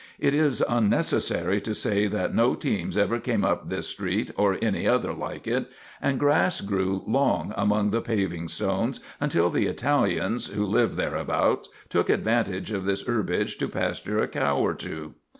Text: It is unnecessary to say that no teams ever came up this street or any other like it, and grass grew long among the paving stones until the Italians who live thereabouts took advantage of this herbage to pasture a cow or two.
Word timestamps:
It 0.17 0.33
is 0.33 0.63
unnecessary 0.67 1.61
to 1.61 1.75
say 1.75 2.07
that 2.07 2.33
no 2.33 2.55
teams 2.55 2.97
ever 2.97 3.19
came 3.19 3.43
up 3.45 3.69
this 3.69 3.87
street 3.87 4.31
or 4.35 4.57
any 4.59 4.87
other 4.87 5.13
like 5.13 5.45
it, 5.45 5.69
and 6.01 6.19
grass 6.19 6.59
grew 6.61 7.03
long 7.05 7.53
among 7.55 7.91
the 7.91 8.01
paving 8.01 8.47
stones 8.47 8.99
until 9.19 9.51
the 9.51 9.67
Italians 9.67 10.47
who 10.47 10.65
live 10.65 10.95
thereabouts 10.95 11.69
took 11.87 12.09
advantage 12.09 12.71
of 12.71 12.85
this 12.85 13.05
herbage 13.05 13.59
to 13.59 13.67
pasture 13.67 14.17
a 14.19 14.27
cow 14.27 14.57
or 14.57 14.73
two. 14.73 15.13